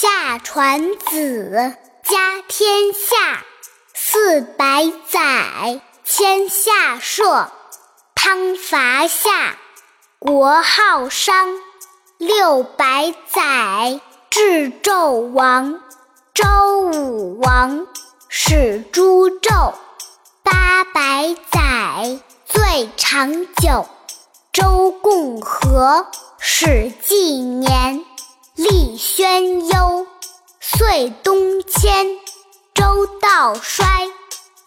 [0.00, 1.74] 夏传子，
[2.04, 3.44] 家天下，
[3.92, 7.50] 四百载，迁下社。
[8.14, 9.56] 汤伐夏，
[10.20, 11.48] 国号商。
[12.16, 14.00] 六百载，
[14.30, 15.80] 至纣王。
[16.32, 16.46] 周
[16.78, 17.88] 武王，
[18.28, 19.74] 始诛纣。
[20.44, 23.88] 八百载，最长久。
[24.52, 26.06] 周共和，
[26.38, 27.40] 始纪
[31.70, 32.18] 迁。
[32.74, 33.86] 周道衰，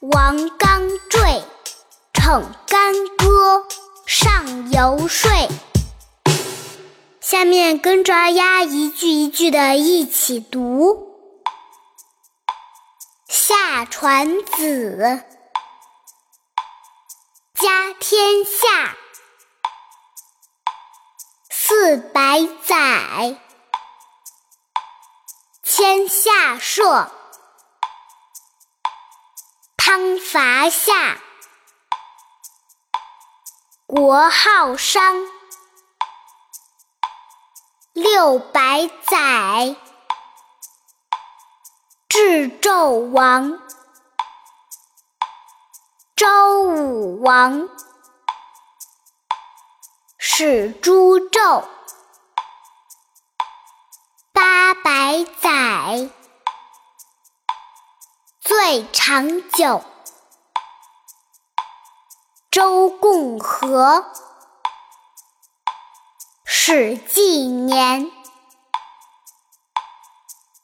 [0.00, 1.44] 王纲坠。
[2.12, 3.66] 逞干戈，
[4.06, 5.30] 上游说。
[7.20, 11.14] 下面跟着二丫一句一句的一起读：
[13.28, 15.22] 夏传子，
[17.54, 18.96] 家天下，
[21.50, 23.38] 四百载。
[25.78, 27.08] 天下社，
[29.76, 31.20] 汤伐夏，
[33.86, 35.24] 国号商。
[37.92, 39.76] 六百载，
[42.08, 43.60] 至纣王。
[46.16, 47.68] 周武王，
[50.18, 51.64] 始诛纣。
[54.32, 55.50] 八百载，
[58.70, 59.82] 最长久。
[62.50, 64.04] 周共和，
[66.44, 68.12] 史记年。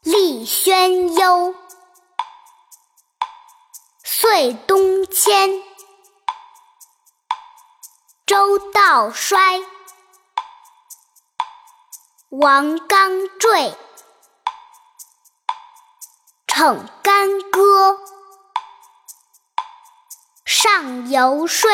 [0.03, 1.55] 立宣幽，
[4.03, 5.63] 岁东迁。
[8.27, 9.63] 周道衰。
[12.29, 13.75] 王纲坠，
[16.57, 17.99] 逞干戈，
[20.45, 21.69] 上游说。